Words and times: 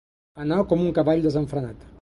Anar 0.45 0.57
com 0.71 0.81
un 0.87 0.97
cavall 0.97 1.23
desenfrenat. 1.29 1.89